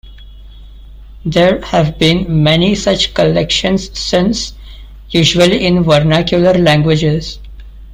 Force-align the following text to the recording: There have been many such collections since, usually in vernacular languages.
There 1.25 1.61
have 1.65 1.99
been 1.99 2.41
many 2.41 2.73
such 2.73 3.13
collections 3.13 3.95
since, 3.95 4.53
usually 5.11 5.63
in 5.63 5.83
vernacular 5.83 6.55
languages. 6.55 7.37